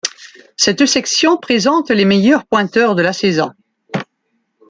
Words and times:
Cette 0.57 0.83
section 0.87 1.37
présente 1.37 1.91
les 1.91 2.05
meilleurs 2.05 2.47
pointeurs 2.47 2.95
de 2.95 3.03
la 3.03 3.13
saison. 3.13 3.51